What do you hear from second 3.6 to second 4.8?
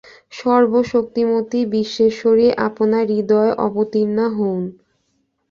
অবতীর্ণা হউন।